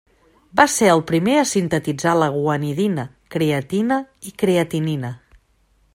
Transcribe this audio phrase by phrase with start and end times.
[0.59, 3.07] Va ser el primer a sintetitzar la guanidina,
[3.37, 5.17] creatina i creatinina.